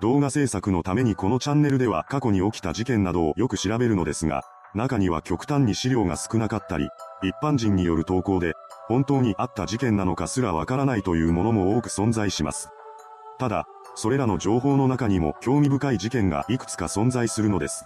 [0.00, 4.42] 動画制作のためにこのチャンネルでは過去に起きた事件などをよく調べるのですが、
[4.74, 6.88] 中には極端に資料が少なかったり、
[7.22, 8.54] 一般人による投稿で、
[8.88, 12.70] 本当にあった事件なのかすらわからないというものも多く存在します。
[13.38, 17.84] ただ、それらの情報の中にも興味深い事件がいくつか存在するのです。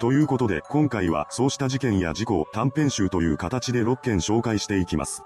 [0.00, 5.22] ということで今回はそうした事件や事故を短編集という形で6件紹介していきます。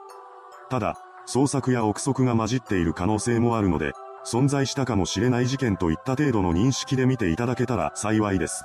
[0.69, 3.93] ただ、創作や憶測が混じっている可能性もあるので、
[4.27, 8.65] 存在したかもしれない事件といった程度の認識で見ていただけたら幸いです。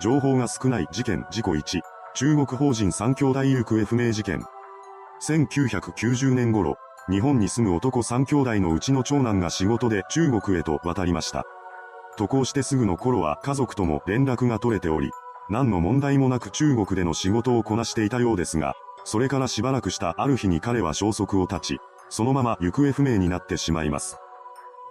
[0.00, 1.80] 情報が少ない事件事故1、
[2.14, 4.44] 中国法人三兄弟行方不明事件。
[5.26, 6.76] 1990年頃、
[7.10, 11.44] 日本に住む男三兄弟のうちの長男が仕事で中国へと渡りました。
[12.16, 15.10] 渡航してすぐの頃は家族とも連絡が取れており、
[15.48, 18.74] 何の問題もなく中国での仕事をこなしていたようですが、
[19.04, 24.18] それからしばらくしたある日に彼は消息を絶ち、そのまま行方不明になってしまいます。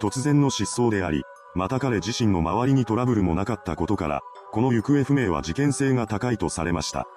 [0.02, 1.24] 突然の失踪であり、
[1.56, 7.08] また彼自身の周りにトラブルもなかったことから、この行方不明は事件性が高いとされました。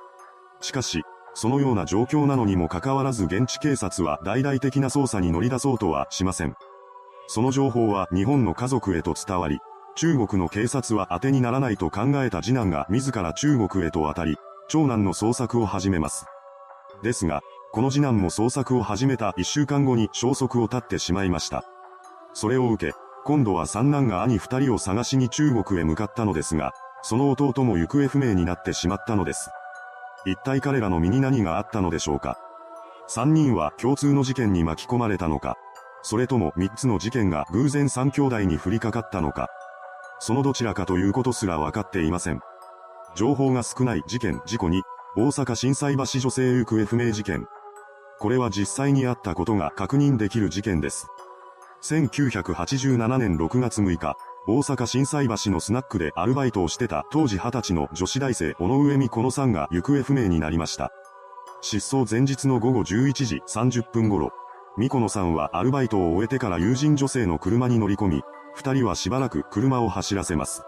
[0.61, 1.03] しかし、
[1.34, 6.55] そのような状況なのにもかかわらず現地警察は大々的な捜査に乗り出そうとはしません。
[7.27, 9.59] その情報は日本の家族へと伝わり、
[9.97, 14.37] 中国の警察は当てにならないと考えた次男が自ら中国へと渡り、
[14.69, 16.27] 長男の捜索を始めます。
[17.03, 17.41] ですが、
[17.73, 21.65] この次男も捜索を始めた1週間後に消息を絶ってしまいました。
[22.33, 29.51] それを受け、今度は三男が兄二人を探しに中国へ向かったのですが、その弟も行方不明になってしまったのです。
[30.25, 32.39] 一体彼らの身に何があったのでしょうか
[33.06, 35.56] 三人は共通の事件に巻き込まれたのか
[36.03, 39.49] それとも三つの事件が偶然三兄弟に降りかかったのか
[40.21, 42.41] そのどちらかということすら分かっていません。
[43.15, 44.83] 情報が少ない事件事故に、
[45.17, 47.47] 大阪震災橋女性行方不明事件。
[48.19, 51.06] これは実際にあったことが確認できる事件です。
[51.83, 54.16] 1987年6月6日、
[54.49, 60.91] 大阪震災橋のスナックでアルバイトをしてた当時20歳の女子大生小野上美子のさんが行方不明になりました。
[61.61, 64.33] 失踪前日の午後11時30分頃、
[64.77, 68.22] 美子野さんはアルバイトを終えてから友人女性の車に乗り込み、
[68.55, 70.62] 二人はしばらく車を走らせます。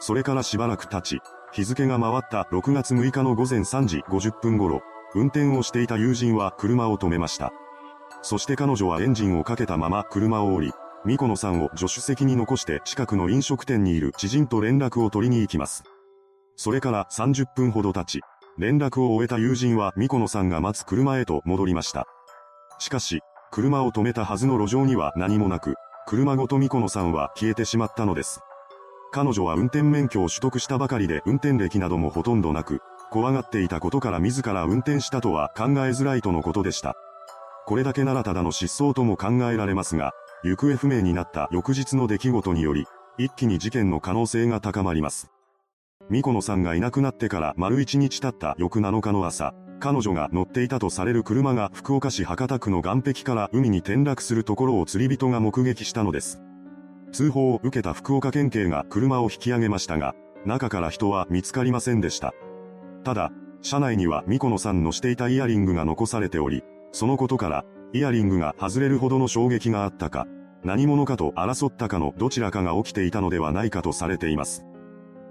[0.00, 1.20] それからしばらく経ち、
[1.52, 4.82] 日付が回った6月6日の午前3時50分頃、
[5.14, 7.52] 運転をしていた友人は車を止めました。
[8.22, 10.72] そして彼女はエンジンをかけたまま車を降り、
[11.04, 15.82] ミコノさんを助手席に残して近くの飲食店にいる知人と連絡を取りに行きます。
[16.56, 18.20] それから30分ほど経ち、
[18.58, 22.06] 連絡を終えた友人はミコノさんが待つ車へと戻りました。
[22.78, 25.74] しかし、車を止めたはずの路上には何もなく、
[26.06, 28.40] 車ごとミコノさんは消えてしまったのです。
[29.10, 36.96] 彼女は運転免許を取得したばかりで運転歴などもほとんどなく、怖がっていたことから自ら運転したとは考えづらいとのことでした。
[37.66, 40.12] これだけならただの失踪とも考えられますが、
[40.44, 42.86] 行方不明になった翌日の出来事により、
[43.18, 45.30] 一気に事件の可能性が高まります。
[46.10, 56.40] ミコノさんがいなくなってから丸一日経った翌7日の朝、彼女が乗っていたとされる車が福岡市博多区の岸壁から海に転落するところを釣り人が目撃したのです。
[57.12, 60.14] 通報を受けた福岡県警が車を引き上げましたが、
[60.46, 62.32] 中から人は見つかりませんでした。
[63.04, 63.30] ただ、
[63.60, 70.26] 車内にはミコノさんのしていたイヤリングが残されており、そのことから、イヤリングが外れるほどの衝撃があったか、
[70.62, 74.64] 何者かと争ったかのどちらかが起きていたのではないかとされています。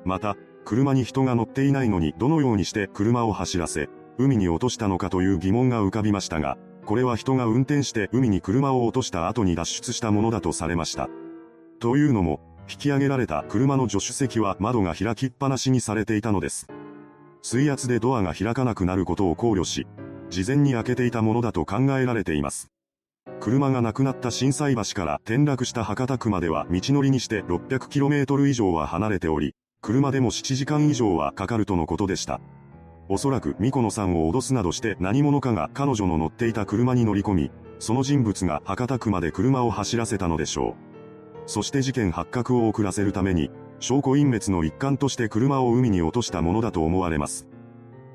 [0.03, 0.35] また、
[0.65, 11.09] 車に人が乗っていないのにどのようにして車を走らせ、海に落としたのかという疑問が浮かびましたが、これは人が運転して海に車を落とした後に脱出したものだとされました。
[11.79, 16.67] というのも、引き上げられた車の助手席は窓が開きっぱなしにされていたのです。
[17.41, 19.87] 水圧でドアが開かなくなることを考慮し、
[20.31, 22.71] 事前に開けていたものだと考えられています。
[23.41, 32.39] 車がなくなった震災橋から転落した博多区までは道のりにして 600km 以上は離れており、車でも7時間以上はかかるとのことでした。
[33.09, 40.91] おそらくミコノさんを脅すなどして何者かが彼女の乗っていた車に乗り込み、その人物が博多区まで車を走らせたのでしょう。
[41.45, 43.51] そして事件発覚を遅らせるために、
[43.81, 47.47] 証拠隠滅の一環として車を海に落としたものだと思われます。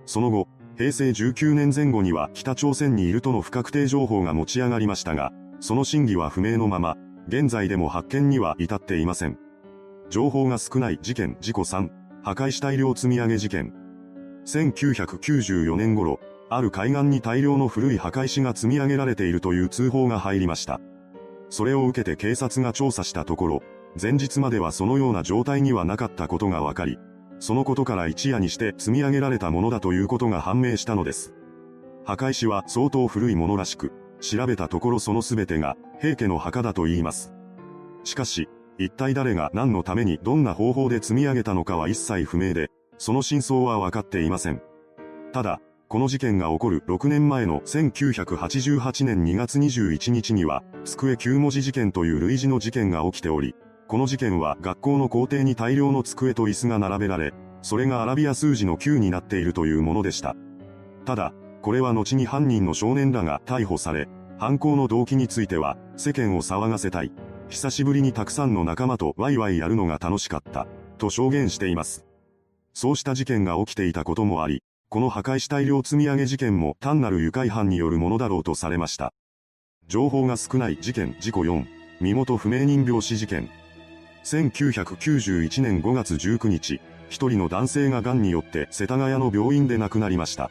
[0.07, 6.97] その後、平成19年前後には北朝鮮にいるとの不確定情報が持ち上がりましたが、その真偽は不明のまま、
[7.29, 9.39] 現在でも発見には至っていません。
[10.11, 11.89] 情報が少ない事件事故3、
[12.23, 13.73] 破壊し大量積み上げ事件。
[14.45, 16.21] 1994年頃、
[16.51, 20.79] ある海岸に大量の古い墓石が積み上げられているという通報が入りました。
[21.49, 23.63] それを受けて警察が調査したところ、
[24.01, 26.99] 前日まではそのような状態にはなかったことが分かり、
[27.39, 31.35] そのことから一夜にして積み上げられたものだということが判明したのです。
[32.05, 37.33] 墓石は相当古いものらしく、調べたところその全てが平家の墓だと言います。
[38.05, 38.49] しかし、
[38.79, 44.63] 一体誰が何のためにどんな方法で積み上げたのかは一切不明で、その真相は分かっていません。
[45.33, 53.55] ただ、この事件が起こる6年前の1988年2月21日には、机9文字事件という類似の事件が起きており、
[53.89, 60.35] この事件は学校の校庭に大量の机と椅子が並べられ、それがアラビア数字の9になっているというものでした。
[61.05, 67.13] ただ、これは後に犯人の少年らが逮捕され、犯行の動機については、世間を騒がせたい。
[67.49, 70.67] 久しぶりにたくさんの仲間とワイワイやるのが楽しかった。
[70.99, 72.05] と証言しています。
[72.75, 79.13] そうした事件が起きていたこともあり、この破壊死大量積み上げ事件も単なる愉快犯によるものだろうとされました。
[79.87, 81.67] 情報が少ない事件事故4、
[82.01, 83.49] 身元不明人病死事件。
[84.27, 90.51] 1991年5月19日、一人の男性が癌によって世田谷の病院で亡くなりました。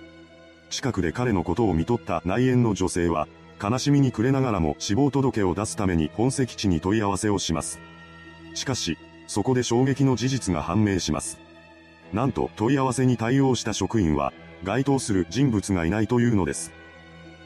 [0.69, 3.27] 近くで彼のことを見とった内縁の女性は、
[3.61, 7.81] 悲しみに暮れながらも死亡届を出すために本籍地に問い合わせをします。
[8.53, 11.37] しかし、そこで衝撃の事実が判明します。
[12.13, 14.31] なんと問い合わせに対応した職員は、
[14.63, 16.71] 該当する人物がいないというのです。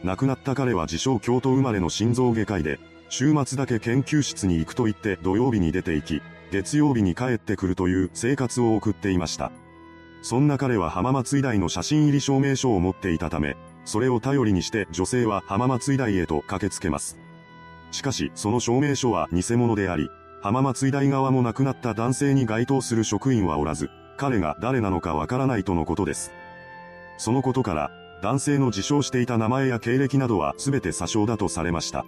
[0.04, 2.80] 亡くなった彼は自称京都生まれの心臓外科医で、
[3.10, 6.22] 週末だけ研究室に行くと言って土曜日に出て行き、
[6.52, 9.52] 月曜日に帰ってくるという生活を送っていました。
[10.22, 17.20] そんな彼は浜松医大の写真入り証明書を持っていたため、それを頼りにして女性は浜松医大へと駆けつけます。
[17.92, 20.10] しかし、その証明書は偽物であり、
[20.42, 26.32] 浜松医大側も亡くなった男性に該当する職員はおらず、彼が誰なのかわからないとのことです。
[27.18, 27.92] そのことから、
[28.22, 32.06] 男性の自称していた名前や経歴などは全て詐称だとされました。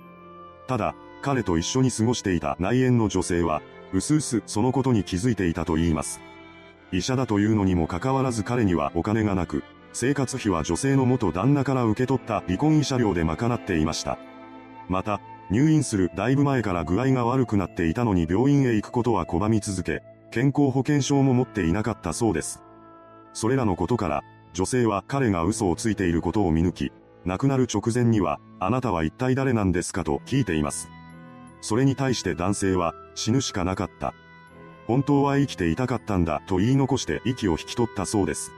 [0.71, 6.21] ただ、彼と一緒に過ごしていた内縁の女性は、うすうすそのことに気づいていたと言います。
[6.93, 14.17] 医者だというのにもかかわらず彼にはお金がなく、生活費は女性の元旦那から受け取った離婚医者料で賄っていました。
[14.87, 15.19] また、
[15.49, 22.63] 入院するだいぶ前から具合が悪くなっていたのに病院へ行くことは拒み続け、健康保険証も持っていなかったそうです。
[23.33, 26.93] それらのことから、女性は彼が嘘をついていることを見抜き、
[27.25, 30.87] 亡くなる直前には、あなたは一体誰なんですかと聞いています。
[31.61, 34.13] それに対して男性は、死ぬしかなかった。
[34.85, 38.51] 本当は生きていたかったんだと言い残して息を引き取ったそうです。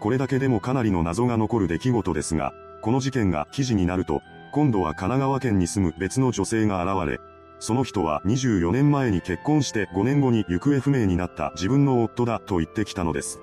[0.00, 4.22] これだけでもかなりの謎が残る出来事ですが、この事件が記事になると、
[4.52, 7.20] 今度は神奈川県に住む別の女性が現れ、
[7.58, 13.40] その人は24年前に結婚して5年後に行方不明になった自分の夫だと言ってきたのです。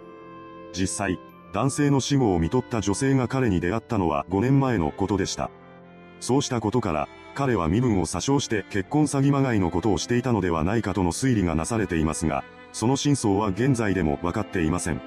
[0.74, 1.20] 実際、
[1.54, 5.52] 男性の死後を見とった女性が彼に出会ったのは5年前のことでした。
[6.24, 15.02] そうしたことから、彼は身分を詐称して結婚詐欺まがいのことをしていたのではないかとの推理がなされていますが、その真相は現在でも分かっていません。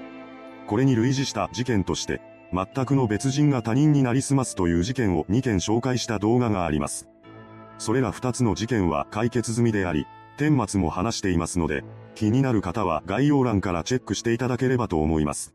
[0.67, 2.21] これに類似した事件として、
[2.53, 7.09] 全くの別人が他人になりすますという事件を2件紹介した動画があります。
[7.79, 11.83] それら2つの事件は解決済みであり、顛末も話していますので、
[12.15, 15.55] 気になる方は概要欄からチェックしていただければと思います。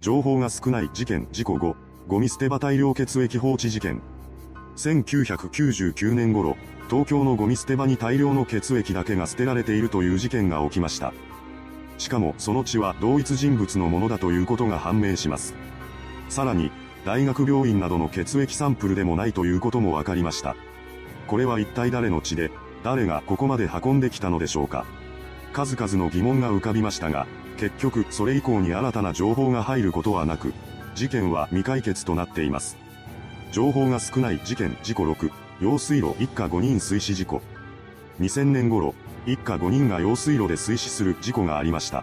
[0.00, 1.76] 情報が少ない事件事故後、
[2.08, 4.02] ゴミ捨て場大量血液放置事件。
[4.76, 6.56] 1999年頃、
[6.88, 11.12] 東京のゴミ捨て場に大量の血液だけが捨てられているという事件が起きました。
[11.98, 15.54] しかもその血は同一人物のものだということが判明します。
[16.28, 16.70] さらに、
[17.04, 20.56] 大学病院などの血液サンプルでもないということも分かりました。
[21.26, 22.50] これは一体誰の血で、
[22.82, 24.84] 誰がここまで運んできたのでしょうか。
[25.52, 27.26] 数々の疑問が浮かびましたが、
[27.58, 30.52] 結局それ以降に新たな情報が入ることはなく、
[30.94, 32.81] 事件は未解決となっています。
[33.52, 35.30] 情報が少ない事件事故6、
[35.60, 37.42] 用水路一家5人水死事故。
[38.18, 38.94] 2000年頃、
[39.26, 42.02] 一家5人が用水路で水死する事故がありました。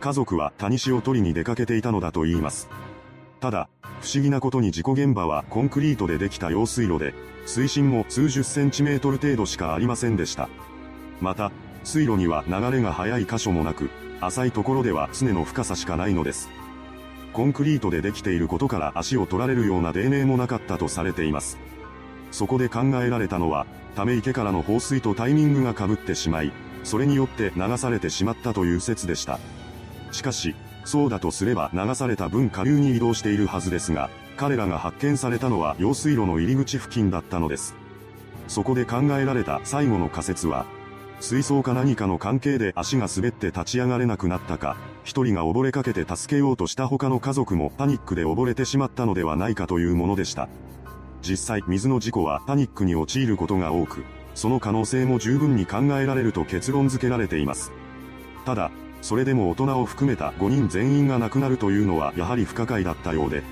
[0.00, 2.70] 家族は谷氏を取りに出かけていたのだと言います。
[3.40, 3.68] ただ、
[4.00, 7.12] 不思議なことに事故現場はコンクリートでできた用水路で、
[7.44, 10.48] 水深も数十センチメートル程度しかありませんでした。
[11.20, 11.52] また、
[11.84, 13.90] 水路には流れが速い箇所もなく、
[14.22, 16.48] 浅いところでは常の深さしかないのです。
[17.32, 21.58] コンクリートでできていることから足を取られるような泥名もなかったとされています。
[22.32, 26.52] そこで考えられたのは、ため池からの放水とタイミングが被ってしまい、
[26.84, 29.38] それによって流されてしまったという説でした。
[30.12, 37.74] しかし、そうだとすれば流された分下流に移動しているはずですが、彼らが発見されたのは用水路の入り口付近だったのです。
[38.48, 40.66] そこで考えられた最後の仮説は、
[41.20, 50.48] 水槽か何かの関係で足が滑って立ち上がれなくなったか、一人が溺れかけて助けようとした他の家族もパニックで溺れてしまったのではないかというものでした。
[51.22, 54.02] 実際水の事故はパニックに陥ることが多く、
[54.34, 57.70] その可能性も十分に考えられると結論付けられています。
[58.46, 58.70] ただ、
[59.02, 63.42] それでも大人を含めた5人全員が亡くなるというのはやはり不可解だったようで、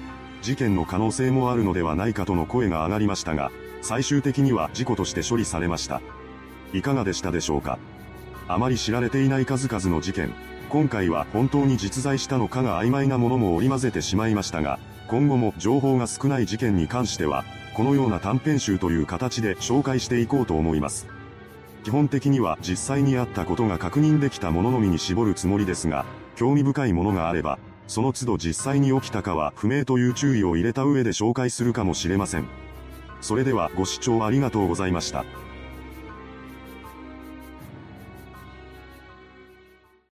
[0.40, 6.00] 事件の可能性もあるのではないかとの声が上がりましたが、最終的には事故として処理されました。
[6.72, 7.78] いかがでしたでしょうか？
[8.46, 10.32] あまり知られていない数々の事件、
[10.68, 17.44] 今回は本当に実在したのかが曖昧なものも織り交ぜてしまいましたが、今後も情報が少ない事件に関しては、
[17.74, 21.06] このような短編集という形で紹介していこうと思います。
[21.84, 26.04] 基本的には実際にあったことが確認できたもののみに絞るつもりですが、
[26.36, 32.46] 興味深いものがあれば、その都度実際に起きたかは不明という注意を入れた上で紹介するかもしれません。
[33.22, 35.24] それではご視聴ありがとうございました。